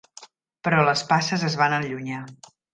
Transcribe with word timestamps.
Però 0.67 0.79
les 0.87 1.05
passes 1.13 1.45
es 1.51 1.61
van 1.63 1.79
allunyar. 1.79 2.25